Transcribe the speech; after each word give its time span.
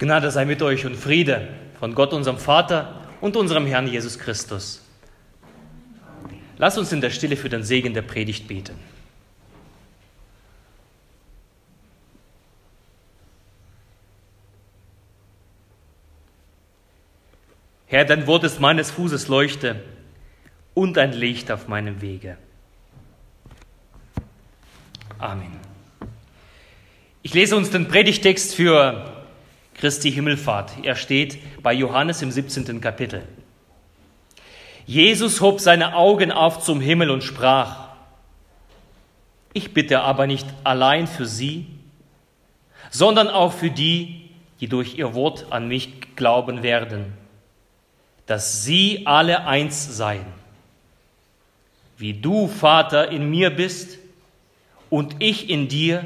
Gnade 0.00 0.30
sei 0.30 0.46
mit 0.46 0.62
euch 0.62 0.86
und 0.86 0.96
Friede 0.96 1.48
von 1.78 1.94
Gott, 1.94 2.14
unserem 2.14 2.38
Vater 2.38 3.06
und 3.20 3.36
unserem 3.36 3.66
Herrn 3.66 3.86
Jesus 3.86 4.18
Christus. 4.18 4.82
Lass 6.56 6.78
uns 6.78 6.90
in 6.90 7.02
der 7.02 7.10
Stille 7.10 7.36
für 7.36 7.50
den 7.50 7.62
Segen 7.62 7.92
der 7.92 8.00
Predigt 8.00 8.48
beten. 8.48 8.76
Herr, 17.86 18.06
dein 18.06 18.26
Wort 18.26 18.44
ist 18.44 18.58
meines 18.58 18.90
Fußes 18.90 19.28
Leuchte 19.28 19.84
und 20.72 20.96
ein 20.96 21.12
Licht 21.12 21.50
auf 21.50 21.68
meinem 21.68 22.00
Wege. 22.00 22.38
Amen. 25.18 25.58
Ich 27.20 27.34
lese 27.34 27.54
uns 27.54 27.68
den 27.68 27.86
Predigtext 27.86 28.54
für 28.54 29.19
Christi 29.80 30.12
Himmelfahrt. 30.12 30.72
Er 30.82 30.94
steht 30.94 31.38
bei 31.62 31.72
Johannes 31.72 32.20
im 32.20 32.30
17. 32.30 32.82
Kapitel. 32.82 33.22
Jesus 34.84 35.40
hob 35.40 35.58
seine 35.58 35.94
Augen 35.94 36.30
auf 36.30 36.60
zum 36.60 36.82
Himmel 36.82 37.10
und 37.10 37.24
sprach, 37.24 37.88
ich 39.54 39.72
bitte 39.72 40.02
aber 40.02 40.26
nicht 40.26 40.46
allein 40.64 41.06
für 41.06 41.24
sie, 41.24 41.66
sondern 42.90 43.28
auch 43.28 43.54
für 43.54 43.70
die, 43.70 44.28
die 44.60 44.68
durch 44.68 44.98
ihr 44.98 45.14
Wort 45.14 45.46
an 45.48 45.66
mich 45.66 46.14
glauben 46.14 46.62
werden, 46.62 47.14
dass 48.26 48.62
sie 48.62 49.06
alle 49.06 49.46
eins 49.46 49.96
seien. 49.96 50.26
Wie 51.96 52.12
du, 52.12 52.48
Vater, 52.48 53.10
in 53.10 53.30
mir 53.30 53.48
bist 53.48 53.98
und 54.90 55.16
ich 55.20 55.48
in 55.48 55.68
dir, 55.68 56.04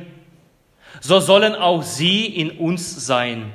so 1.00 1.18
sollen 1.18 1.56
auch 1.56 1.82
sie 1.82 2.26
in 2.26 2.52
uns 2.52 3.04
sein 3.04 3.52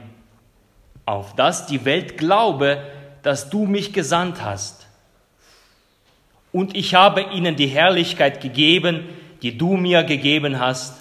auf 1.10 1.34
dass 1.34 1.66
die 1.66 1.86
Welt 1.86 2.20
glaube, 2.20 2.84
dass 3.24 3.50
du 3.50 3.66
mich 3.66 3.94
gesandt 3.94 4.44
hast. 4.44 4.86
Und 6.52 6.78
ich 6.78 6.94
habe 6.94 7.22
ihnen 7.34 7.56
die 7.56 7.66
Herrlichkeit 7.66 8.42
gegeben, 8.42 9.10
die 9.42 9.58
du 9.58 9.76
mir 9.76 10.04
gegeben 10.04 10.60
hast, 10.60 10.96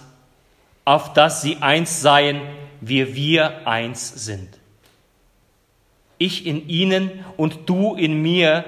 auf 0.83 1.13
dass 1.13 1.43
sie 1.43 1.57
eins 1.57 2.01
seien, 2.01 2.41
wie 2.81 3.13
wir 3.13 3.67
eins 3.67 4.25
sind. 4.25 4.49
Ich 6.17 6.47
in 6.47 6.67
ihnen 6.67 7.23
und 7.37 7.69
du 7.69 7.93
in 7.93 8.19
mir, 8.19 8.65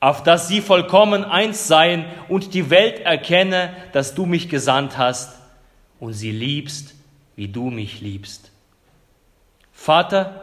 auf 0.00 0.22
dass 0.22 0.48
sie 0.48 0.62
vollkommen 0.62 1.22
eins 1.22 1.68
seien 1.68 2.06
und 2.28 2.54
die 2.54 2.70
Welt 2.70 3.00
erkenne, 3.00 3.76
dass 3.92 4.14
du 4.14 4.24
mich 4.24 4.48
gesandt 4.48 4.96
hast 4.96 5.38
und 6.00 6.14
sie 6.14 6.32
liebst, 6.32 6.94
wie 7.36 7.48
du 7.48 7.68
mich 7.68 8.00
liebst. 8.00 8.50
Vater, 9.70 10.41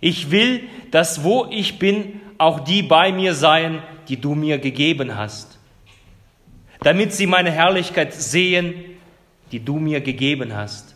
ich 0.00 0.30
will, 0.30 0.68
dass 0.90 1.24
wo 1.24 1.46
ich 1.50 1.78
bin, 1.78 2.20
auch 2.38 2.60
die 2.60 2.82
bei 2.82 3.12
mir 3.12 3.34
seien, 3.34 3.82
die 4.08 4.20
du 4.20 4.34
mir 4.34 4.58
gegeben 4.58 5.16
hast, 5.16 5.58
damit 6.80 7.12
sie 7.12 7.26
meine 7.26 7.50
Herrlichkeit 7.50 8.14
sehen, 8.14 8.74
die 9.50 9.64
du 9.64 9.78
mir 9.78 10.00
gegeben 10.00 10.54
hast. 10.54 10.94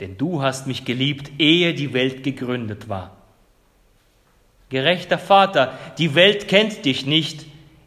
Denn 0.00 0.16
du 0.16 0.42
hast 0.42 0.66
mich 0.66 0.84
geliebt, 0.84 1.32
ehe 1.38 1.74
die 1.74 1.92
Welt 1.92 2.22
gegründet 2.22 2.88
war. 2.88 3.16
Gerechter 4.68 5.18
Vater, 5.18 5.78
die 5.96 6.14
Welt 6.14 6.46
kennt 6.46 6.84
dich 6.84 7.06
nicht, 7.06 7.46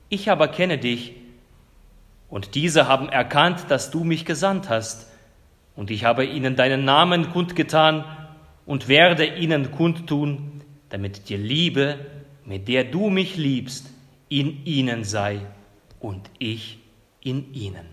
ich 0.10 0.32
aber 0.32 0.48
kenne 0.48 0.78
dich. 0.78 1.14
Und 2.30 2.56
diese 2.56 2.88
haben 2.88 3.08
erkannt, 3.08 3.66
dass 3.70 3.92
du 3.92 4.04
mich 4.04 4.26
gesandt 4.26 4.70
hast. 4.70 5.08
Und 5.76 5.92
ich 5.92 6.06
habe 6.06 6.26
ihnen 6.26 6.56
deinen 6.56 6.84
Namen 6.86 7.32
kundgetan 7.32 8.04
und 8.66 8.88
werde 8.88 9.26
ihnen 9.26 9.72
kundtun, 9.72 10.62
damit 10.90 11.30
die 11.30 11.38
Liebe, 11.38 12.00
mit 12.45 12.67
der 12.67 12.84
du 12.84 13.09
mich 13.09 13.38
liebst, 13.38 13.88
in 14.30 14.66
ihnen 14.66 15.04
sei 15.04 15.42
und 16.00 16.30
ich 16.39 16.80
in 17.22 17.54
ihnen. 17.54 17.86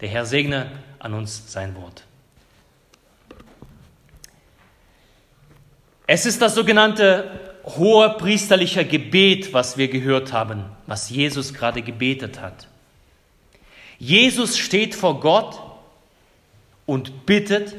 Der 0.00 0.08
Herr 0.08 0.26
segne 0.26 0.70
an 0.98 1.14
uns 1.14 1.52
sein 1.52 1.76
Wort. 1.76 2.04
Es 6.06 6.26
ist 6.26 6.42
das 6.42 6.54
sogenannte 6.54 7.54
hohe 7.64 8.10
priesterliche 8.18 8.84
Gebet, 8.84 9.54
was 9.54 9.78
wir 9.78 9.88
gehört 9.88 10.32
haben, 10.32 10.64
was 10.86 11.08
Jesus 11.08 11.54
gerade 11.54 11.80
gebetet 11.80 12.40
hat. 12.40 12.68
Jesus 13.98 14.58
steht 14.58 14.94
vor 14.94 15.20
Gott 15.20 15.58
und 16.84 17.24
bittet 17.24 17.74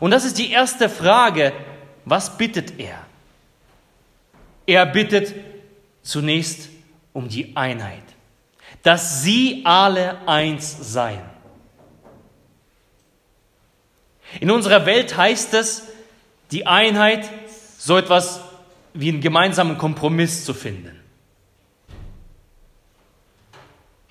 und 0.00 0.10
das 0.10 0.24
ist 0.24 0.38
die 0.38 0.50
erste 0.50 0.88
Frage. 0.88 1.52
Was 2.04 2.36
bittet 2.38 2.78
er? 2.78 2.98
Er 4.66 4.86
bittet 4.86 5.34
zunächst 6.02 6.68
um 7.12 7.28
die 7.28 7.56
Einheit, 7.56 8.02
dass 8.82 9.22
sie 9.22 9.62
alle 9.64 10.26
eins 10.28 10.92
seien. 10.92 11.24
In 14.40 14.50
unserer 14.50 14.86
Welt 14.86 15.16
heißt 15.16 15.54
es, 15.54 15.88
die 16.50 16.66
Einheit 16.66 17.28
so 17.78 17.96
etwas 17.96 18.40
wie 18.92 19.08
einen 19.08 19.20
gemeinsamen 19.20 19.78
Kompromiss 19.78 20.44
zu 20.44 20.54
finden. 20.54 21.00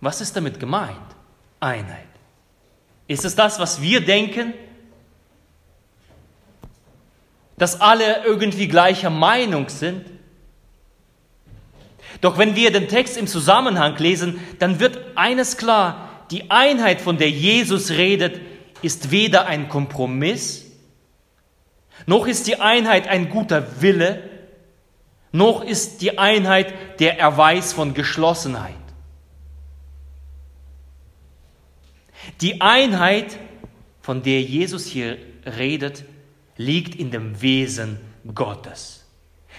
Was 0.02 0.22
ist 0.22 0.35
damit 0.35 0.59
gemeint? 0.59 0.97
Einheit. 1.59 2.07
Ist 3.07 3.25
es 3.25 3.35
das, 3.35 3.59
was 3.59 3.81
wir 3.81 4.02
denken? 4.02 4.53
Dass 7.57 7.79
alle 7.81 8.23
irgendwie 8.25 8.67
gleicher 8.67 9.09
Meinung 9.09 9.69
sind. 9.69 10.05
Doch 12.21 12.38
wenn 12.38 12.55
wir 12.55 12.71
den 12.71 12.88
Text 12.88 13.17
im 13.17 13.27
Zusammenhang 13.27 13.97
lesen, 13.97 14.39
dann 14.59 14.79
wird 14.79 14.99
eines 15.16 15.57
klar, 15.57 16.25
die 16.31 16.49
Einheit, 16.49 17.01
von 17.01 17.17
der 17.17 17.29
Jesus 17.29 17.91
redet, 17.91 18.41
ist 18.81 19.11
weder 19.11 19.45
ein 19.47 19.69
Kompromiss, 19.69 20.66
noch 22.05 22.27
ist 22.27 22.47
die 22.47 22.59
Einheit 22.59 23.07
ein 23.07 23.29
guter 23.29 23.81
Wille, 23.81 24.29
noch 25.31 25.63
ist 25.63 26.01
die 26.01 26.17
Einheit 26.17 26.73
der 26.99 27.19
Erweis 27.19 27.73
von 27.73 27.93
Geschlossenheit. 27.93 28.73
Die 32.41 32.61
Einheit, 32.61 33.37
von 34.01 34.23
der 34.23 34.41
Jesus 34.41 34.85
hier 34.85 35.17
redet, 35.45 36.05
liegt 36.57 36.95
in 36.95 37.11
dem 37.11 37.41
Wesen 37.41 37.99
Gottes. 38.33 39.05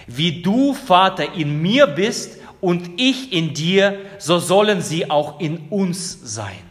Wie 0.06 0.42
du, 0.42 0.74
Vater, 0.74 1.34
in 1.34 1.62
mir 1.62 1.86
bist 1.86 2.38
und 2.60 3.00
ich 3.00 3.32
in 3.32 3.54
dir, 3.54 4.00
so 4.18 4.38
sollen 4.38 4.80
sie 4.80 5.10
auch 5.10 5.40
in 5.40 5.68
uns 5.68 6.18
sein. 6.22 6.62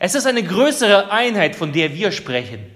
Es 0.00 0.14
ist 0.14 0.26
eine 0.26 0.42
größere 0.42 1.10
Einheit, 1.10 1.54
von 1.54 1.72
der 1.72 1.94
wir 1.94 2.10
sprechen. 2.10 2.66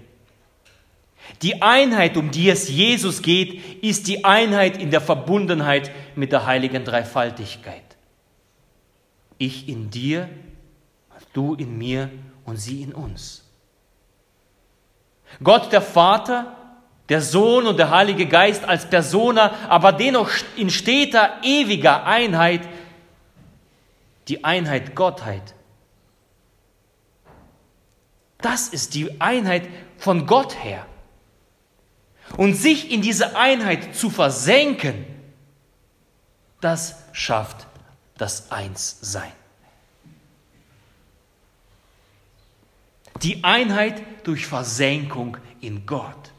Die 1.41 1.61
Einheit, 1.61 2.17
um 2.17 2.31
die 2.31 2.49
es 2.49 2.69
Jesus 2.69 3.21
geht, 3.21 3.83
ist 3.83 4.07
die 4.07 4.25
Einheit 4.25 4.81
in 4.81 4.89
der 4.89 5.01
Verbundenheit 5.01 5.91
mit 6.15 6.31
der 6.31 6.45
heiligen 6.45 6.83
Dreifaltigkeit. 6.83 7.83
Ich 9.37 9.69
in 9.69 9.89
dir, 9.89 10.29
du 11.33 11.55
in 11.55 11.77
mir 11.77 12.09
und 12.45 12.57
sie 12.57 12.81
in 12.81 12.93
uns. 12.93 13.48
Gott 15.43 15.71
der 15.71 15.81
Vater, 15.81 16.55
der 17.09 17.21
Sohn 17.21 17.65
und 17.65 17.77
der 17.77 17.89
Heilige 17.89 18.27
Geist 18.27 18.63
als 18.65 18.89
Persona, 18.89 19.53
aber 19.67 19.91
dennoch 19.91 20.29
in 20.55 20.69
steter, 20.69 21.37
ewiger 21.43 22.05
Einheit, 22.05 22.61
die 24.27 24.43
Einheit 24.43 24.95
Gottheit. 24.95 25.55
Das 28.41 28.69
ist 28.69 28.93
die 28.93 29.19
Einheit 29.19 29.67
von 29.97 30.25
Gott 30.27 30.63
her. 30.63 30.85
Und 32.37 32.53
sich 32.53 32.91
in 32.91 33.01
diese 33.01 33.35
Einheit 33.35 33.95
zu 33.95 34.09
versenken, 34.09 35.05
das 36.61 36.95
schafft 37.11 37.67
das 38.17 38.51
Einssein. 38.51 39.31
Die 43.21 43.43
Einheit 43.43 44.01
durch 44.23 44.45
Versenkung 44.45 45.37
in 45.61 45.85
Gott. 45.85 46.31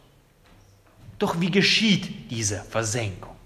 Doch 1.18 1.40
wie 1.40 1.50
geschieht 1.50 2.30
diese 2.30 2.62
Versenkung? 2.62 3.36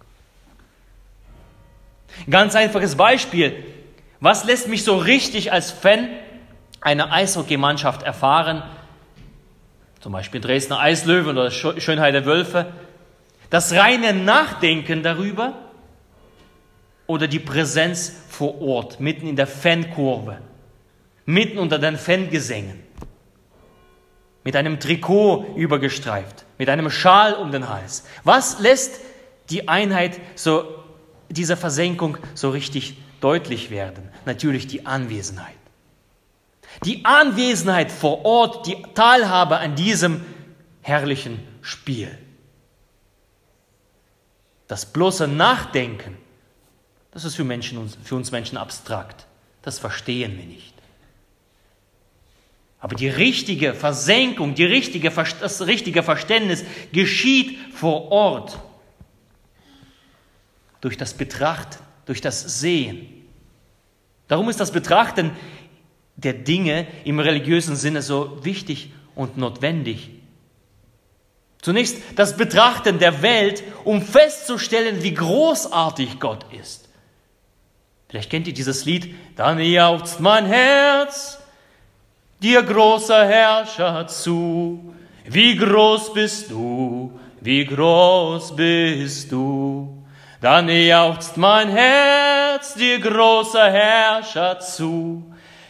Ganz 2.30 2.54
einfaches 2.54 2.94
Beispiel. 2.94 3.64
Was 4.20 4.44
lässt 4.44 4.68
mich 4.68 4.84
so 4.84 4.96
richtig 4.96 5.52
als 5.52 5.72
Fan 5.72 6.08
einer 6.80 7.12
Eishockeymannschaft 7.12 8.02
erfahren? 8.02 8.62
Zum 10.00 10.12
Beispiel 10.12 10.40
Dresdner 10.40 10.78
Eislöwen 10.78 11.36
oder 11.36 11.50
Schönheit 11.50 12.14
der 12.14 12.26
Wölfe. 12.26 12.72
Das 13.50 13.72
reine 13.72 14.12
Nachdenken 14.12 15.02
darüber 15.02 15.54
oder 17.06 17.26
die 17.26 17.40
Präsenz 17.40 18.14
vor 18.28 18.60
Ort, 18.60 19.00
mitten 19.00 19.26
in 19.26 19.36
der 19.36 19.46
Fankurve 19.46 20.38
mitten 21.26 21.58
unter 21.58 21.78
den 21.78 21.96
Fangesängen, 21.96 22.82
mit 24.44 24.56
einem 24.56 24.78
Trikot 24.78 25.54
übergestreift, 25.56 26.44
mit 26.58 26.68
einem 26.68 26.90
Schal 26.90 27.34
um 27.34 27.50
den 27.50 27.68
Hals. 27.68 28.04
Was 28.22 28.60
lässt 28.60 29.00
die 29.50 29.68
Einheit 29.68 30.20
so, 30.34 30.64
dieser 31.30 31.56
Versenkung 31.56 32.18
so 32.34 32.50
richtig 32.50 32.98
deutlich 33.20 33.70
werden? 33.70 34.08
Natürlich 34.26 34.66
die 34.66 34.86
Anwesenheit. 34.86 35.54
Die 36.84 37.04
Anwesenheit 37.04 37.90
vor 37.90 38.24
Ort, 38.24 38.66
die 38.66 38.76
Teilhabe 38.94 39.58
an 39.58 39.74
diesem 39.74 40.24
herrlichen 40.82 41.42
Spiel. 41.62 42.16
Das 44.68 44.86
bloße 44.86 45.28
Nachdenken, 45.28 46.18
das 47.12 47.24
ist 47.24 47.36
für, 47.36 47.44
Menschen, 47.44 47.88
für 48.02 48.16
uns 48.16 48.32
Menschen 48.32 48.58
abstrakt. 48.58 49.26
Das 49.62 49.78
verstehen 49.78 50.36
wir 50.36 50.44
nicht. 50.44 50.73
Aber 52.84 52.96
die 52.96 53.08
richtige 53.08 53.72
Versenkung, 53.72 54.54
die 54.54 54.66
richtige, 54.66 55.08
das 55.08 55.66
richtige 55.66 56.02
Verständnis 56.02 56.66
geschieht 56.92 57.58
vor 57.72 58.12
Ort. 58.12 58.58
Durch 60.82 60.98
das 60.98 61.14
Betrachten, 61.14 61.82
durch 62.04 62.20
das 62.20 62.60
Sehen. 62.60 63.24
Darum 64.28 64.50
ist 64.50 64.60
das 64.60 64.70
Betrachten 64.70 65.30
der 66.16 66.34
Dinge 66.34 66.86
im 67.04 67.20
religiösen 67.20 67.74
Sinne 67.74 68.02
so 68.02 68.44
wichtig 68.44 68.92
und 69.14 69.38
notwendig. 69.38 70.10
Zunächst 71.62 71.96
das 72.16 72.36
Betrachten 72.36 72.98
der 72.98 73.22
Welt, 73.22 73.64
um 73.84 74.02
festzustellen, 74.02 75.02
wie 75.02 75.14
großartig 75.14 76.20
Gott 76.20 76.44
ist. 76.52 76.90
Vielleicht 78.10 78.28
kennt 78.28 78.46
ihr 78.46 78.52
dieses 78.52 78.84
Lied, 78.84 79.14
dann 79.36 79.58
jauchzt 79.58 80.20
mein 80.20 80.44
Herz 80.44 81.38
dir 82.44 82.62
großer 82.62 83.26
Herrscher 83.26 84.06
zu. 84.06 84.94
Wie 85.24 85.56
groß 85.56 86.12
bist 86.12 86.50
du, 86.50 87.18
wie 87.40 87.64
groß 87.64 88.54
bist 88.54 89.32
du. 89.32 90.04
Dann 90.42 90.68
jauchzt 90.68 91.38
mein 91.38 91.70
Herz 91.70 92.74
dir 92.74 93.00
großer 93.00 93.70
Herrscher 93.70 94.60
zu. 94.60 95.24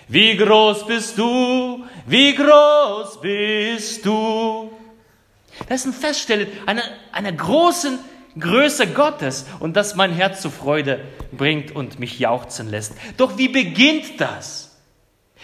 Wie 0.08 0.36
groß 0.36 0.84
bist 0.86 1.16
du, 1.16 1.84
wie 2.06 2.34
groß 2.34 3.20
bist 3.20 4.04
du. 4.04 4.72
Das 5.68 5.80
ist 5.80 5.86
ein 5.86 5.92
Feststellen 5.92 6.48
einer, 6.66 6.82
einer 7.12 7.30
großen 7.30 8.00
Größe 8.36 8.88
Gottes 8.88 9.46
und 9.60 9.76
das 9.76 9.94
mein 9.94 10.12
Herz 10.12 10.40
zu 10.42 10.50
Freude 10.50 11.04
bringt 11.30 11.70
und 11.70 12.00
mich 12.00 12.18
jauchzen 12.18 12.68
lässt. 12.68 12.94
Doch 13.16 13.38
wie 13.38 13.48
beginnt 13.48 14.20
das? 14.20 14.63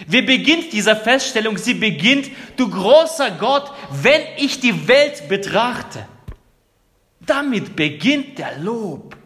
Wie 0.06 0.22
beginnt 0.22 0.72
diese 0.72 0.96
Feststellung? 0.96 1.58
Sie 1.58 1.74
beginnt, 1.74 2.30
du 2.56 2.70
großer 2.70 3.32
Gott, 3.32 3.72
wenn 3.90 4.22
ich 4.36 4.60
die 4.60 4.88
Welt 4.88 5.28
betrachte. 5.28 6.06
Damit 7.20 7.76
beginnt 7.76 8.38
der 8.38 8.58
Lob. 8.58 9.16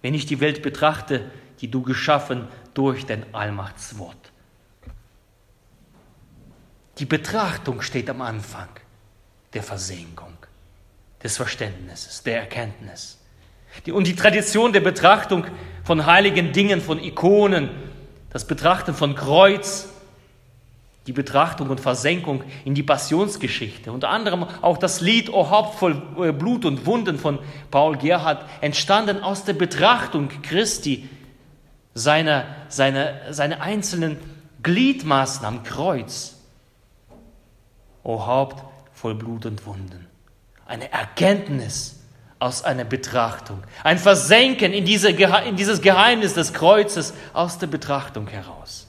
Wenn 0.00 0.14
ich 0.14 0.26
die 0.26 0.40
Welt 0.40 0.62
betrachte, 0.62 1.30
die 1.60 1.70
du 1.70 1.82
geschaffen 1.82 2.46
durch 2.74 3.04
dein 3.04 3.34
Allmachtswort. 3.34 4.32
Die 6.98 7.06
Betrachtung 7.06 7.82
steht 7.82 8.08
am 8.10 8.22
Anfang 8.22 8.68
der 9.52 9.62
Versenkung, 9.62 10.36
des 11.22 11.36
Verständnisses, 11.36 12.22
der 12.22 12.40
Erkenntnis. 12.40 13.17
Und 13.86 14.06
die 14.06 14.16
Tradition 14.16 14.72
der 14.72 14.80
Betrachtung 14.80 15.46
von 15.84 16.06
heiligen 16.06 16.52
Dingen, 16.52 16.80
von 16.80 17.02
Ikonen, 17.02 17.70
das 18.30 18.46
Betrachten 18.46 18.94
von 18.94 19.14
Kreuz, 19.14 19.88
die 21.06 21.12
Betrachtung 21.12 21.70
und 21.70 21.80
Versenkung 21.80 22.44
in 22.66 22.74
die 22.74 22.82
Passionsgeschichte. 22.82 23.90
Unter 23.90 24.10
anderem 24.10 24.46
auch 24.60 24.76
das 24.76 25.00
Lied 25.00 25.32
O 25.32 25.48
Haupt 25.48 25.78
voll 25.78 26.02
äh, 26.20 26.32
Blut 26.32 26.66
und 26.66 26.84
Wunden 26.84 27.18
von 27.18 27.38
Paul 27.70 27.96
Gerhard, 27.96 28.44
entstanden 28.60 29.22
aus 29.22 29.44
der 29.44 29.54
Betrachtung 29.54 30.28
Christi, 30.42 31.08
seine, 31.94 32.44
seine, 32.68 33.22
seine 33.30 33.62
einzelnen 33.62 34.18
Gliedmaßen 34.62 35.46
am 35.46 35.62
Kreuz. 35.62 36.36
O 38.02 38.26
Haupt 38.26 38.62
voll 38.92 39.14
Blut 39.14 39.46
und 39.46 39.64
Wunden. 39.64 40.06
Eine 40.66 40.92
Erkenntnis 40.92 42.00
aus 42.38 42.62
einer 42.62 42.84
Betrachtung. 42.84 43.62
Ein 43.82 43.98
Versenken 43.98 44.72
in, 44.72 44.84
diese, 44.84 45.10
in 45.10 45.56
dieses 45.56 45.80
Geheimnis 45.80 46.34
des 46.34 46.52
Kreuzes 46.52 47.14
aus 47.32 47.58
der 47.58 47.66
Betrachtung 47.66 48.28
heraus. 48.28 48.86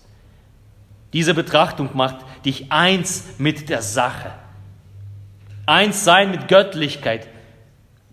Diese 1.13 1.33
Betrachtung 1.33 1.89
macht 1.93 2.17
dich 2.45 2.71
eins 2.71 3.23
mit 3.39 3.69
der 3.69 3.81
Sache. 3.81 4.31
Eins 5.65 6.03
sein 6.03 6.31
mit 6.31 6.47
Göttlichkeit. 6.47 7.27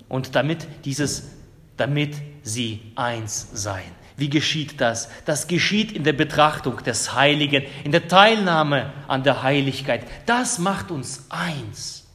Und 0.09 0.35
damit 0.35 0.67
dieses, 0.85 1.31
damit 1.77 2.15
sie 2.43 2.81
eins 2.94 3.49
sein. 3.53 3.85
Wie 4.17 4.31
geschieht 4.31 4.81
das? 4.81 5.11
Das 5.27 5.47
geschieht 5.47 5.93
in 5.93 6.05
der 6.05 6.15
Betrachtung 6.15 6.83
des 6.83 7.15
Heiligen, 7.15 7.65
in 7.85 7.93
der 7.93 8.09
Teilnahme 8.09 8.93
an 9.09 9.23
der 9.23 9.43
Heiligkeit. 9.43 10.06
Das 10.25 10.59
macht 10.59 10.91
uns 10.91 11.27
eins. 11.29 12.06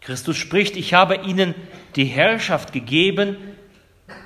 Christus 0.00 0.36
spricht, 0.36 0.76
ich 0.76 0.94
habe 0.94 1.16
ihnen 1.16 1.54
die 1.96 2.04
Herrschaft 2.04 2.72
gegeben, 2.72 3.36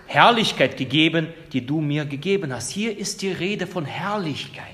Herrlichkeit 0.07 0.77
gegeben, 0.77 1.29
die 1.53 1.67
du 1.67 1.81
mir 1.81 2.05
gegeben 2.05 2.53
hast. 2.53 2.71
Hier 2.71 2.97
ist 2.97 3.23
die 3.23 3.33
Rede 3.33 3.67
von 3.67 3.85
Herrlichkeit. 3.85 4.65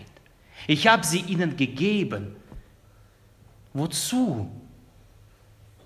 Ich 0.67 0.87
habe 0.87 1.07
sie 1.07 1.21
ihnen 1.21 1.57
gegeben. 1.57 2.37
Wozu? 3.73 4.51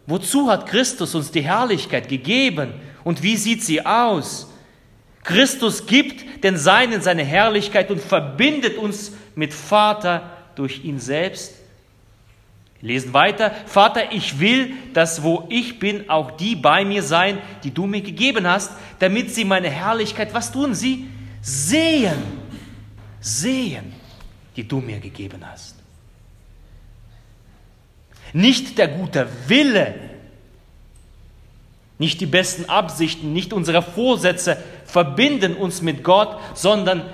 Wozu 0.07 0.51
hat 0.51 0.67
Christus 0.67 1.15
uns 1.15 1.31
die 1.31 1.43
Herrlichkeit 1.43 2.09
gegeben? 2.09 2.73
Und 3.05 3.23
wie 3.23 3.37
sieht 3.37 3.63
sie 3.63 3.85
aus? 3.85 4.51
Christus 5.23 5.87
gibt 5.87 6.45
den 6.45 6.57
Seinen 6.57 7.01
seine 7.01 7.25
Herrlichkeit 7.25 7.91
und 7.91 8.01
verbindet 8.01 8.77
uns 8.77 9.13
mit 9.35 9.55
Vater 9.55 10.31
durch 10.55 10.85
ihn 10.85 10.99
selbst. 10.99 11.55
Lesen 12.85 13.15
weiter, 13.15 13.51
Vater, 13.65 14.13
ich 14.13 14.41
will, 14.41 14.75
dass 14.93 15.23
wo 15.23 15.47
ich 15.49 15.79
bin, 15.79 16.11
auch 16.11 16.33
die 16.33 16.55
bei 16.55 16.85
mir 16.85 17.03
sein, 17.03 17.39
die 17.65 17.71
du 17.71 17.87
mir 17.87 18.03
gegeben 18.03 18.47
hast, 18.47 18.73
damit 18.99 19.35
sie 19.35 19.47
meine 19.47 19.71
Herrlichkeit, 19.71 20.35
was 20.35 20.53
tun 20.53 20.75
sie? 20.75 21.07
Sehen, 21.41 22.23
sehen, 23.23 23.95
die 24.55 24.69
du 24.69 24.81
mir 24.81 25.01
gegeben 25.01 25.41
hast. 25.51 25.77
Nicht 28.35 28.77
der 28.77 28.89
gute 28.89 29.29
Wille, 29.47 29.95
nicht 31.99 32.21
die 32.21 32.27
besten 32.27 32.67
Absichten, 32.67 33.33
nicht 33.33 33.55
unsere 33.55 33.81
Vorsätze 33.81 34.59
verbinden 34.85 35.57
uns 35.57 35.81
mit 35.81 36.05
Gott, 36.05 36.39
sondern 36.53 37.09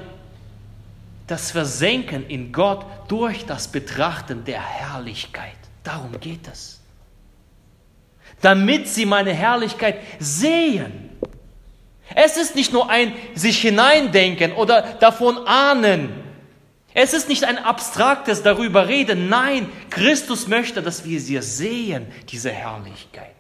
das 1.28 1.52
Versenken 1.52 2.26
in 2.26 2.50
Gott 2.50 2.84
durch 3.06 3.46
das 3.46 3.68
Betrachten 3.68 4.44
der 4.44 4.60
Herrlichkeit. 4.60 5.59
Darum 5.82 6.18
geht 6.20 6.46
es. 6.48 6.80
Damit 8.40 8.88
sie 8.88 9.06
meine 9.06 9.32
Herrlichkeit 9.32 9.98
sehen. 10.18 11.10
Es 12.14 12.36
ist 12.36 12.56
nicht 12.56 12.72
nur 12.72 12.90
ein 12.90 13.12
sich 13.34 13.60
hineindenken 13.60 14.52
oder 14.52 14.82
davon 14.82 15.46
ahnen. 15.46 16.10
Es 16.92 17.14
ist 17.14 17.28
nicht 17.28 17.44
ein 17.44 17.58
abstraktes 17.58 18.42
darüber 18.42 18.88
reden. 18.88 19.28
Nein, 19.28 19.68
Christus 19.90 20.48
möchte, 20.48 20.82
dass 20.82 21.04
wir 21.04 21.20
sie 21.20 21.40
sehen, 21.40 22.06
diese 22.28 22.50
Herrlichkeit. 22.50 23.34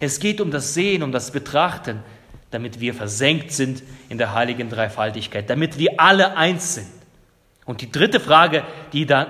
Es 0.00 0.20
geht 0.20 0.40
um 0.40 0.50
das 0.50 0.74
Sehen, 0.74 1.02
um 1.02 1.12
das 1.12 1.30
Betrachten, 1.30 2.02
damit 2.50 2.80
wir 2.80 2.94
versenkt 2.94 3.52
sind 3.52 3.82
in 4.08 4.16
der 4.16 4.32
heiligen 4.32 4.70
Dreifaltigkeit, 4.70 5.50
damit 5.50 5.78
wir 5.78 5.98
alle 5.98 6.36
eins 6.36 6.76
sind. 6.76 6.88
Und 7.66 7.82
die 7.82 7.92
dritte 7.92 8.20
Frage, 8.20 8.64
die 8.94 9.04
da, 9.04 9.24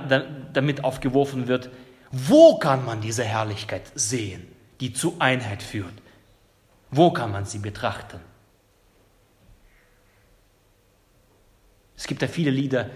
damit 0.52 0.84
aufgeworfen 0.84 1.48
wird, 1.48 1.70
wo 2.10 2.58
kann 2.58 2.84
man 2.84 3.00
diese 3.00 3.24
Herrlichkeit 3.24 3.82
sehen, 3.94 4.46
die 4.80 4.92
zu 4.92 5.16
Einheit 5.18 5.62
führt? 5.62 5.94
Wo 6.90 7.10
kann 7.10 7.32
man 7.32 7.44
sie 7.44 7.58
betrachten? 7.58 8.20
Es 11.96 12.06
gibt 12.06 12.22
ja 12.22 12.28
viele 12.28 12.50
Lieder, 12.50 12.88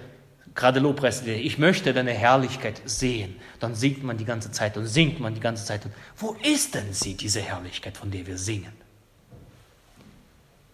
gerade 0.55 0.81
Lobpreislieder, 0.81 1.37
ich 1.37 1.59
möchte 1.59 1.93
deine 1.93 2.13
Herrlichkeit 2.13 2.81
sehen. 2.85 3.37
Dann 3.59 3.75
singt 3.75 4.03
man 4.03 4.17
die 4.17 4.25
ganze 4.25 4.51
Zeit 4.51 4.77
und 4.77 4.87
singt 4.87 5.21
man 5.21 5.35
die 5.35 5.41
ganze 5.41 5.65
Zeit. 5.65 5.83
Wo 6.17 6.37
ist 6.43 6.75
denn 6.75 6.93
sie, 6.93 7.15
diese 7.15 7.41
Herrlichkeit, 7.41 7.97
von 7.97 8.11
der 8.11 8.27
wir 8.27 8.39
singen? 8.39 8.73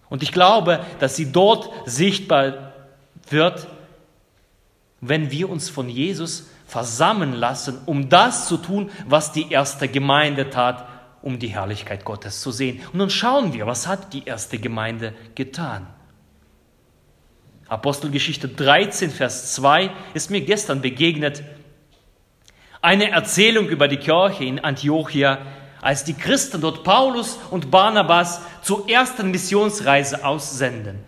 Und 0.09 0.23
ich 0.23 0.31
glaube, 0.31 0.85
dass 0.99 1.15
sie 1.15 1.31
dort 1.31 1.69
sichtbar 1.87 2.73
wird, 3.29 3.67
wenn 5.01 5.31
wir 5.31 5.49
uns 5.49 5.69
von 5.69 5.87
Jesus 5.87 6.47
versammeln 6.69 7.33
lassen, 7.33 7.79
um 7.85 8.09
das 8.09 8.47
zu 8.47 8.57
tun, 8.57 8.91
was 9.07 9.31
die 9.31 9.51
erste 9.51 9.87
Gemeinde 9.87 10.49
tat, 10.49 10.87
um 11.21 11.39
die 11.39 11.47
Herrlichkeit 11.47 12.05
Gottes 12.05 12.41
zu 12.41 12.51
sehen. 12.51 12.81
Und 12.93 12.99
nun 12.99 13.09
schauen 13.09 13.53
wir, 13.53 13.65
was 13.65 13.87
hat 13.87 14.13
die 14.13 14.25
erste 14.25 14.57
Gemeinde 14.59 15.13
getan? 15.35 15.87
Apostelgeschichte 17.67 18.47
13, 18.47 19.11
Vers 19.11 19.53
2 19.55 19.91
ist 20.13 20.31
mir 20.31 20.41
gestern 20.41 20.81
begegnet. 20.81 21.43
Eine 22.81 23.11
Erzählung 23.11 23.67
über 23.67 23.87
die 23.87 23.97
Kirche 23.97 24.45
in 24.45 24.59
Antiochia, 24.59 25.39
als 25.81 26.03
die 26.03 26.13
Christen 26.13 26.61
dort 26.61 26.83
Paulus 26.83 27.37
und 27.51 27.71
Barnabas 27.71 28.41
zur 28.61 28.89
ersten 28.89 29.31
Missionsreise 29.31 30.25
aussenden. 30.25 30.99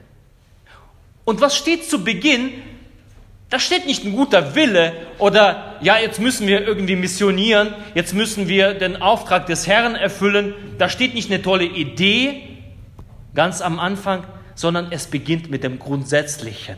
Und 1.23 1.41
was 1.41 1.55
steht 1.55 1.89
zu 1.89 2.03
Beginn? 2.03 2.51
Da 3.51 3.59
steht 3.59 3.85
nicht 3.85 4.05
ein 4.05 4.15
guter 4.15 4.55
Wille 4.55 4.93
oder 5.17 5.75
ja, 5.81 5.97
jetzt 5.97 6.21
müssen 6.21 6.47
wir 6.47 6.65
irgendwie 6.65 6.95
missionieren, 6.95 7.73
jetzt 7.93 8.13
müssen 8.13 8.47
wir 8.47 8.73
den 8.73 9.01
Auftrag 9.01 9.45
des 9.45 9.67
Herrn 9.67 9.95
erfüllen. 9.95 10.53
Da 10.77 10.87
steht 10.87 11.13
nicht 11.13 11.29
eine 11.29 11.41
tolle 11.41 11.65
Idee 11.65 12.47
ganz 13.35 13.61
am 13.61 13.77
Anfang, 13.77 14.23
sondern 14.55 14.93
es 14.93 15.07
beginnt 15.07 15.51
mit 15.51 15.65
dem 15.65 15.79
Grundsätzlichen. 15.79 16.77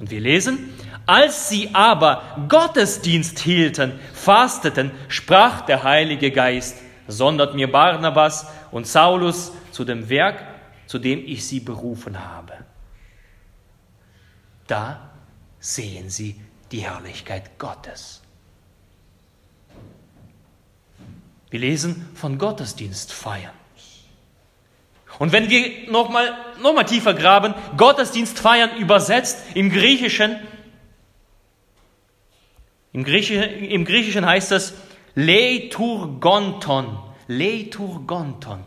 Und 0.00 0.10
wir 0.10 0.20
lesen, 0.20 0.70
als 1.04 1.50
sie 1.50 1.68
aber 1.74 2.22
Gottesdienst 2.48 3.38
hielten, 3.38 3.92
fasteten, 4.14 4.92
sprach 5.08 5.60
der 5.60 5.82
Heilige 5.82 6.30
Geist, 6.30 6.78
sondert 7.06 7.54
mir 7.54 7.70
Barnabas 7.70 8.46
und 8.70 8.86
Saulus 8.86 9.52
zu 9.72 9.84
dem 9.84 10.08
Werk, 10.08 10.42
zu 10.86 10.98
dem 10.98 11.22
ich 11.26 11.46
sie 11.46 11.60
berufen 11.60 12.24
habe. 12.24 12.54
Da 14.66 15.05
sehen 15.66 16.10
sie 16.10 16.40
die 16.70 16.80
Herrlichkeit 16.80 17.58
Gottes. 17.58 18.22
Wir 21.50 21.60
lesen 21.60 22.08
von 22.14 22.38
Gottesdienst 22.38 23.12
feiern. 23.12 23.54
Und 25.18 25.32
wenn 25.32 25.50
wir 25.50 25.90
nochmal 25.90 26.36
noch 26.62 26.74
mal 26.74 26.84
tiefer 26.84 27.14
graben, 27.14 27.54
Gottesdienst 27.76 28.38
feiern 28.38 28.76
übersetzt 28.76 29.38
im 29.54 29.70
Griechischen, 29.70 30.36
im 32.92 33.02
Griechischen, 33.02 33.42
im 33.42 33.84
Griechischen 33.84 34.24
heißt 34.24 34.52
es 34.52 34.74
Leiturgonton, 35.14 36.98
Leiturgonton. 37.26 38.62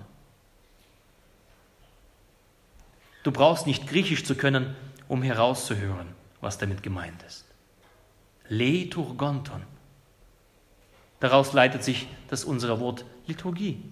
Du 3.24 3.32
brauchst 3.32 3.68
nicht 3.68 3.88
Griechisch 3.88 4.26
zu 4.26 4.36
können, 4.36 4.76
um 5.08 5.22
herauszuhören, 5.22 6.19
was 6.42 6.58
damit 6.58 6.84
gemeint 6.84 7.22
ist. 7.24 7.46
Leiturgonton. 8.48 9.64
Daraus 11.20 11.54
leitet 11.54 11.84
sich 11.84 12.08
das 12.30 12.44
unsere 12.44 12.80
Wort 12.80 13.06
Liturgie. 13.28 13.84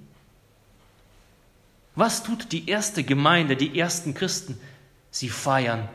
Was 1.96 2.24
tut 2.24 2.52
die 2.52 2.70
erste 2.70 3.04
Gemeinde, 3.04 3.56
die 3.56 3.78
ersten 3.78 4.14
Christen? 4.14 4.60
Sie 5.12 5.30
feiern 5.30 5.90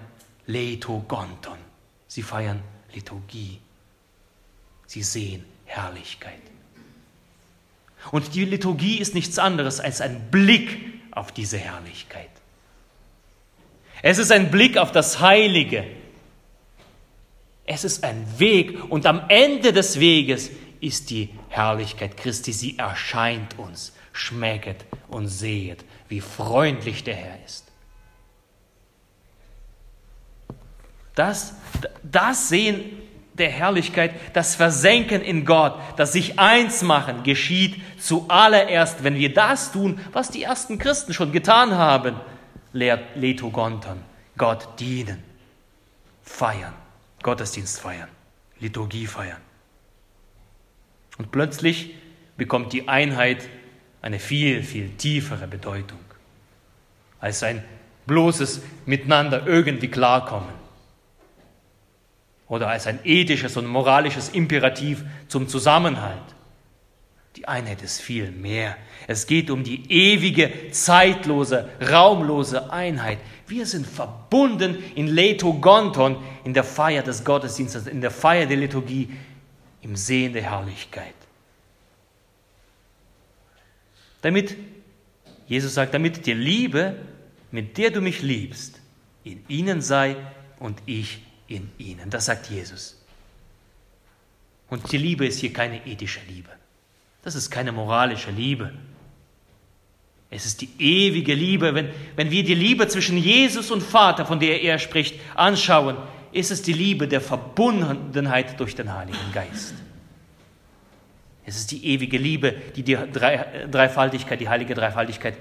Letogonton. 0.47 1.59
Sie 2.09 2.23
feiern 2.23 2.63
Liturgie. 2.93 3.61
Sie 4.87 5.03
sehen 5.03 5.45
Herrlichkeit. 5.65 6.43
Und 8.11 8.35
die 8.35 8.45
Liturgie 8.45 8.99
ist 8.99 9.15
nichts 9.15 9.39
anderes 9.39 9.81
als 9.81 10.01
ein 10.01 10.31
Blick 10.31 11.01
auf 11.13 11.31
diese 11.31 11.57
Herrlichkeit. 11.57 12.31
Es 14.03 14.19
ist 14.19 14.33
ein 14.33 14.51
Blick 14.51 14.77
auf 14.77 14.91
das 14.91 15.21
Heilige. 15.21 15.87
Es 17.65 17.85
ist 17.85 18.05
ein 18.05 18.27
Weg 18.39 18.91
und 18.91 19.07
am 19.07 19.23
Ende 19.29 19.73
des 19.73 20.01
Weges 20.01 20.51
ist 20.81 21.11
die 21.11 21.31
Herrlichkeit 21.49 22.17
Christi. 22.17 22.53
Sie 22.53 22.79
erscheint 22.79 23.59
uns. 23.59 23.93
Schmecket 24.13 24.85
und 25.09 25.29
sehet, 25.29 25.85
wie 26.09 26.21
freundlich 26.21 27.03
der 27.03 27.15
Herr 27.15 27.39
ist. 27.47 27.65
Das, 31.15 31.55
das 32.03 32.49
Sehen 32.49 32.81
der 33.35 33.51
Herrlichkeit, 33.51 34.13
das 34.35 34.55
Versenken 34.55 35.23
in 35.23 35.45
Gott, 35.45 35.75
das 35.97 36.13
sich 36.13 36.39
eins 36.39 36.83
machen, 36.83 37.23
geschieht 37.23 37.81
zuallererst, 37.99 39.05
wenn 39.05 39.15
wir 39.15 39.33
das 39.33 39.73
tun, 39.73 39.99
was 40.13 40.31
die 40.31 40.43
ersten 40.43 40.79
Christen 40.79 41.15
schon 41.15 41.33
getan 41.33 41.75
haben. 41.75 42.17
Letogonton, 42.73 44.03
Gott 44.37 44.69
dienen, 44.79 45.23
feiern, 46.23 46.75
Gottesdienst 47.23 47.81
feiern, 47.81 48.09
Liturgie 48.61 49.07
feiern. 49.07 49.41
Und 51.19 51.31
plötzlich 51.31 51.95
bekommt 52.37 52.73
die 52.73 52.89
Einheit 52.89 53.49
eine 54.01 54.19
viel, 54.19 54.63
viel 54.63 54.91
tiefere 54.97 55.47
Bedeutung 55.47 56.01
als 57.21 57.43
ein 57.43 57.63
bloßes 58.07 58.63
Miteinander 58.85 59.47
irgendwie 59.47 59.89
klarkommen 59.89 60.55
oder 62.49 62.69
als 62.69 62.87
ein 62.87 62.99
ethisches 63.05 63.57
und 63.57 63.67
moralisches 63.67 64.31
Imperativ 64.31 65.05
zum 65.29 65.49
Zusammenhalt. 65.49 66.19
Die 67.37 67.49
Einheit 67.49 67.83
ist 67.83 68.01
viel 68.01 68.31
mehr. 68.31 68.77
Es 69.07 69.27
geht 69.27 69.51
um 69.51 69.65
die 69.65 69.91
ewige, 69.91 70.71
zeitlose, 70.71 71.69
raumlose 71.81 72.71
Einheit. 72.71 73.19
Wir 73.47 73.67
sind 73.67 73.87
verbunden 73.87 74.83
in 74.95 75.07
Letogonton, 75.07 76.17
in 76.45 76.53
der 76.53 76.65
Feier 76.65 77.03
des 77.03 77.25
Gottesdienstes, 77.25 77.87
in 77.87 78.01
der 78.01 78.11
Feier 78.11 78.47
der 78.47 78.59
Liturgie, 78.59 79.11
im 79.81 79.97
Sehen 79.97 80.35
der 80.35 80.43
Herrlichkeit. 80.43 81.15
Damit, 84.21 84.57
Jesus 85.49 85.75
sagt, 85.75 85.95
damit 85.95 86.27
die 86.27 86.35
Liebe, 86.35 86.97
mit 87.51 87.77
der 87.79 87.91
du 87.91 88.01
mich 88.01 88.23
liebst, 88.23 88.81
in 89.25 89.45
ihnen 89.49 89.81
sei 89.81 90.17
und 90.59 90.79
ich 90.87 91.23
in 91.49 91.71
ihnen. 91.79 92.11
Das 92.11 92.27
sagt 92.27 92.49
Jesus. 92.51 92.99
Und 94.71 94.91
die 94.93 94.99
Liebe 94.99 95.27
ist 95.27 95.41
hier 95.41 95.53
keine 95.53 95.87
ethische 95.87 96.21
Liebe. 96.29 96.49
Das 97.23 97.35
ist 97.35 97.51
keine 97.51 97.73
moralische 97.73 98.31
Liebe. 98.31 98.73
Es 100.31 100.47
ist 100.47 100.61
die 100.61 100.71
ewige 100.79 101.35
Liebe. 101.35 101.75
Wenn, 101.75 101.91
wenn 102.17 102.31
wir 102.31 102.43
die 102.43 102.55
Liebe 102.55 102.89
zwischen 102.89 103.19
Jesus 103.19 103.71
und 103.71 103.83
Vater, 103.83 104.25
von 104.27 104.41
der 104.41 104.63
er 104.63 104.79
spricht, 104.79 105.21
anschauen, 105.35 105.97
ist 106.33 106.51
es 106.51 106.63
die 106.63 106.73
Liebe 106.73 107.07
der 107.07 107.21
Verbundenheit 107.21 108.59
durch 108.59 108.75
den 108.75 108.93
Heiligen 108.93 109.33
Geist. 109.33 109.75
Es 111.45 111.57
ist 111.57 111.71
die 111.71 111.87
ewige 111.87 112.19
Liebe, 112.19 112.53
die 112.75 112.83
die 112.83 112.97
Dreifaltigkeit, 112.97 114.41
die 114.41 114.49
heilige 114.49 114.75
Dreifaltigkeit 114.75 115.37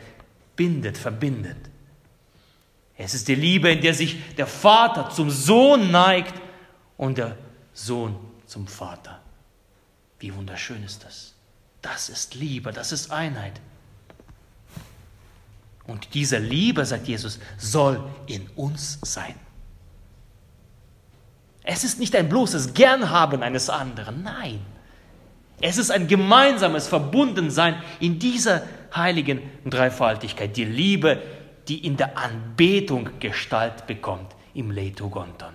bindet, 0.56 0.98
verbindet. 0.98 1.58
Es 2.98 3.14
ist 3.14 3.28
die 3.28 3.36
Liebe, 3.36 3.72
in 3.72 3.82
der 3.82 3.94
sich 3.94 4.36
der 4.36 4.48
Vater 4.48 5.10
zum 5.10 5.30
Sohn 5.30 5.90
neigt 5.90 6.36
und 6.98 7.18
der 7.18 7.38
Sohn 7.74 8.16
zum 8.46 8.68
Vater. 8.68 9.22
Wie 10.20 10.34
wunderschön 10.36 10.84
ist 10.84 11.04
das. 11.04 11.34
Das 11.82 12.10
ist 12.10 12.36
Liebe, 12.36 12.72
das 12.72 12.92
ist 12.92 13.12
Einheit. 13.12 13.60
Und 15.88 16.14
diese 16.14 16.38
Liebe, 16.38 16.86
sagt 16.86 17.08
Jesus, 17.08 17.40
soll 17.58 18.04
in 18.28 18.48
uns 18.56 19.00
sein. 19.02 19.36
Es 21.64 21.84
ist 21.84 22.00
nicht 22.00 22.16
ein 22.16 22.30
bloßes 22.30 22.74
Gernhaben 22.74 23.44
eines 23.44 23.70
anderen, 23.70 24.24
nein. 24.24 24.62
Es 25.62 25.78
ist 25.78 25.92
ein 25.92 26.08
gemeinsames 26.08 26.88
Verbundensein 26.88 27.82
in 28.00 28.18
dieser 28.18 28.64
heiligen 28.96 29.42
Dreifaltigkeit. 29.66 30.58
Die 30.58 30.66
Liebe, 30.66 31.22
die 31.68 31.86
in 31.86 31.98
der 31.98 32.18
Anbetung 32.18 33.10
Gestalt 33.20 33.86
bekommt 33.86 34.36
im 34.54 34.72
Leitogonton. 34.72 35.54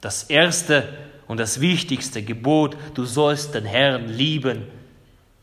Das 0.00 0.24
erste 0.24 0.88
und 1.30 1.38
das 1.38 1.60
wichtigste 1.60 2.24
Gebot, 2.24 2.76
du 2.94 3.04
sollst 3.04 3.54
den 3.54 3.64
Herrn 3.64 4.08
lieben. 4.08 4.66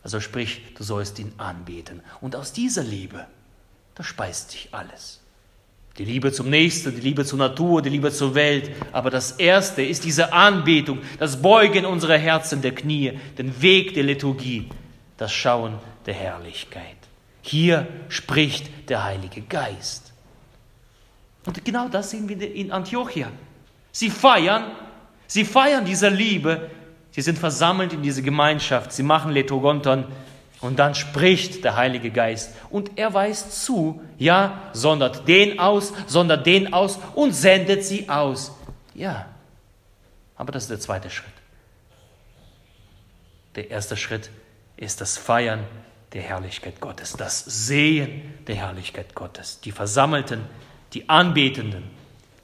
Also 0.04 0.20
sprich, 0.20 0.62
du 0.76 0.84
sollst 0.84 1.18
ihn 1.18 1.32
anbeten. 1.38 2.02
Und 2.20 2.36
aus 2.36 2.52
dieser 2.52 2.84
Liebe, 2.84 3.26
da 3.96 4.04
speist 4.04 4.52
sich 4.52 4.68
alles. 4.74 5.22
Die 5.98 6.04
Liebe 6.04 6.34
zum 6.34 6.50
Nächsten, 6.50 6.94
die 6.94 7.00
Liebe 7.00 7.24
zur 7.24 7.40
Natur, 7.40 7.82
die 7.82 7.88
Liebe 7.88 8.12
zur 8.12 8.36
Welt. 8.36 8.70
Aber 8.92 9.10
das 9.10 9.32
Erste 9.32 9.82
ist 9.82 10.04
diese 10.04 10.34
Anbetung, 10.34 11.00
das 11.20 11.42
Beugen 11.42 11.86
unserer 11.86 12.18
Herzen 12.18 12.62
der 12.62 12.76
Knie, 12.76 13.18
den 13.38 13.62
Weg 13.62 13.94
der 13.94 14.04
Liturgie, 14.04 14.68
das 15.16 15.32
Schauen 15.32 15.76
der 16.06 16.16
Herrlichkeit. 16.16 16.98
Hier 17.42 17.88
spricht 18.10 18.90
der 18.90 19.06
Heilige 19.06 19.40
Geist. 19.40 20.12
Und 21.46 21.64
genau 21.64 21.88
das 21.88 22.10
sehen 22.10 22.28
wir 22.28 22.54
in 22.54 22.74
Antiochia. 22.74 23.32
Sie 23.94 24.10
feiern, 24.10 24.66
sie 25.28 25.46
feiern 25.46 25.86
diese 25.86 26.10
Liebe, 26.10 26.70
sie 27.12 27.22
sind 27.22 27.38
versammelt 27.38 27.94
in 27.94 28.02
diese 28.02 28.22
Gemeinschaft, 28.22 28.92
sie 28.92 29.04
machen 29.04 29.32
Letogonton 29.32 30.06
und 30.62 30.80
dann 30.80 30.96
spricht 30.96 31.64
der 31.64 31.76
Heilige 31.76 32.10
Geist 32.10 32.54
und 32.70 32.92
er 32.96 33.14
weist 33.14 33.64
zu, 33.64 34.02
ja, 34.18 34.62
sondert 34.74 35.28
den 35.28 35.60
aus, 35.60 35.94
sondert 36.08 36.46
den 36.46 36.74
aus 36.74 37.00
und 37.14 37.34
sendet 37.34 37.84
sie 37.84 38.10
aus. 38.10 38.52
Ja, 38.96 39.28
aber 40.36 40.52
das 40.52 40.64
ist 40.64 40.70
der 40.70 40.80
zweite 40.80 41.10
Schritt. 41.10 41.34
Der 43.56 43.70
erste 43.72 43.98
Schritt 43.98 44.30
ist 44.78 45.02
das 45.02 45.18
Feiern 45.18 45.64
der 46.14 46.22
Herrlichkeit 46.22 46.80
Gottes, 46.80 47.14
das 47.14 47.44
Sehen 47.46 48.34
der 48.48 48.56
Herrlichkeit 48.56 49.14
Gottes. 49.16 49.60
Die 49.62 49.72
Versammelten, 49.72 50.42
die 50.94 51.10
Anbetenden, 51.10 51.84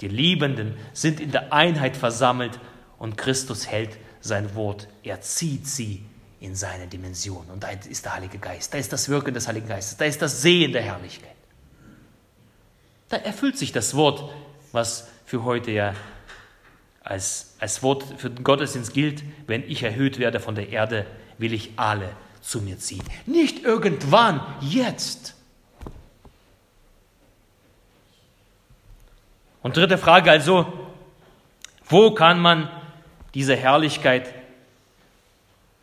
die 0.02 0.08
Liebenden 0.08 0.76
sind 0.94 1.20
in 1.20 1.32
der 1.32 1.54
Einheit 1.54 1.96
versammelt 1.96 2.60
und 3.04 3.18
Christus 3.18 3.68
hält 3.68 3.98
sein 4.22 4.56
Wort. 4.56 4.88
Er 5.04 5.20
zieht 5.20 5.68
sie 5.68 6.06
in 6.40 6.56
seine 6.56 6.88
Dimension. 6.88 7.46
Und 7.52 7.62
da 7.62 7.68
ist 7.68 8.06
der 8.06 8.14
Heilige 8.14 8.38
Geist, 8.38 8.74
da 8.74 8.78
ist 8.78 8.94
das 8.94 9.10
Wirken 9.10 9.34
des 9.34 9.46
Heiligen 9.46 9.68
Geistes, 9.68 9.98
da 9.98 10.06
ist 10.06 10.22
das 10.22 10.42
Sehen 10.42 10.72
der 10.72 10.84
Herrlichkeit. 10.84 11.36
Da 13.10 13.18
erfüllt 13.18 13.58
sich 13.58 13.74
das 13.74 13.94
Wort, 13.98 14.32
was 14.72 15.10
für 15.26 15.44
heute 15.44 15.72
ja 15.72 15.94
als, 17.04 17.58
als 17.60 17.84
Wort 17.84 18.06
für 18.20 18.30
den 18.30 18.42
Gottesdienst 18.42 18.94
gilt, 18.94 19.22
wenn 19.48 19.70
ich 19.70 19.84
erhöht 19.84 20.18
werde 20.18 20.40
von 20.40 20.56
der 20.56 20.70
Erde, 20.70 21.06
will 21.38 21.52
ich 21.52 21.72
alle 21.76 22.10
zu 22.40 22.62
mir 22.62 22.80
ziehen. 22.80 23.04
Nicht 23.26 23.66
irgendwann, 23.66 24.40
jetzt. 24.62 25.36
Und 29.62 29.76
dritte 29.76 29.98
Frage 29.98 30.32
also, 30.32 30.72
wo 31.90 32.14
kann 32.14 32.40
man 32.40 32.70
diese 33.34 33.56
Herrlichkeit 33.56 34.34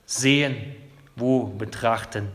sehen, 0.07 0.75
wo 1.16 1.47
betrachten? 1.47 2.28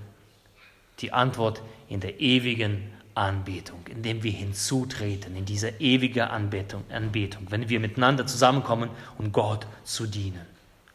Die 0.99 1.11
Antwort 1.11 1.61
in 1.89 1.99
der 1.99 2.19
ewigen 2.19 2.91
Anbetung, 3.15 3.79
indem 3.87 4.23
wir 4.23 4.31
hinzutreten 4.31 5.35
in 5.35 5.45
diese 5.45 5.69
ewige 5.79 6.29
Anbetung, 6.29 6.83
Anbetung 6.89 7.49
wenn 7.49 7.69
wir 7.69 7.79
miteinander 7.79 8.27
zusammenkommen, 8.27 8.89
um 9.17 9.31
Gott 9.31 9.67
zu 9.83 10.05
dienen. 10.05 10.45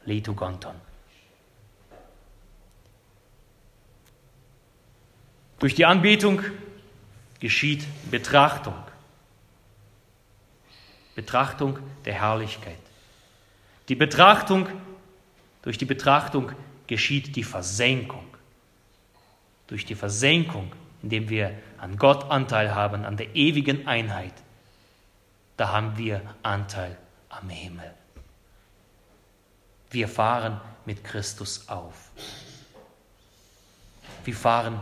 Leto 0.04 0.34
Gonton. 0.34 0.74
Durch 5.58 5.74
die 5.74 5.84
Anbetung 5.84 6.42
geschieht 7.38 7.86
Betrachtung. 8.10 8.74
Betrachtung 11.14 11.78
der 12.06 12.14
Herrlichkeit. 12.14 12.89
Die 13.90 13.96
Betrachtung, 13.96 14.68
durch 15.62 15.76
die 15.76 15.84
Betrachtung 15.84 16.52
geschieht 16.86 17.34
die 17.34 17.42
Versenkung. 17.42 18.24
Durch 19.66 19.84
die 19.84 19.96
Versenkung, 19.96 20.70
indem 21.02 21.28
wir 21.28 21.58
an 21.76 21.96
Gott 21.96 22.30
Anteil 22.30 22.72
haben, 22.72 23.04
an 23.04 23.16
der 23.16 23.34
ewigen 23.34 23.88
Einheit, 23.88 24.32
da 25.56 25.72
haben 25.72 25.98
wir 25.98 26.22
Anteil 26.44 26.96
am 27.30 27.48
Himmel. 27.48 27.92
Wir 29.90 30.06
fahren 30.06 30.60
mit 30.86 31.02
Christus 31.02 31.68
auf. 31.68 32.12
Wir 34.24 34.36
fahren 34.36 34.80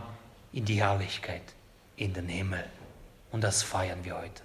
in 0.53 0.65
die 0.65 0.83
Herrlichkeit, 0.83 1.55
in 1.95 2.13
den 2.13 2.27
Himmel. 2.27 2.63
Und 3.31 3.43
das 3.43 3.63
feiern 3.63 4.05
wir 4.05 4.19
heute. 4.19 4.43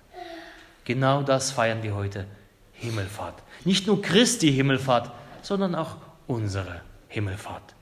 Genau 0.85 1.23
das 1.23 1.50
feiern 1.50 1.83
wir 1.83 1.94
heute, 1.94 2.26
Himmelfahrt. 2.74 3.42
Nicht 3.64 3.86
nur 3.86 4.02
Christi 4.02 4.52
Himmelfahrt, 4.52 5.10
sondern 5.42 5.74
auch 5.74 5.96
unsere 6.26 6.80
Himmelfahrt. 7.08 7.74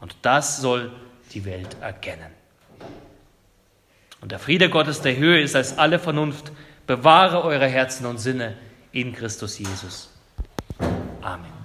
Und 0.00 0.16
das 0.22 0.60
soll 0.60 0.92
die 1.32 1.44
Welt 1.44 1.76
erkennen. 1.80 2.30
Und 4.20 4.32
der 4.32 4.38
Friede 4.38 4.70
Gottes 4.70 5.00
der 5.00 5.16
Höhe 5.16 5.40
ist 5.40 5.56
als 5.56 5.78
alle 5.78 5.98
Vernunft. 5.98 6.52
Bewahre 6.86 7.42
eure 7.42 7.66
Herzen 7.66 8.06
und 8.06 8.18
Sinne 8.18 8.56
in 8.92 9.12
Christus 9.12 9.58
Jesus. 9.58 10.10
Amen. 11.20 11.55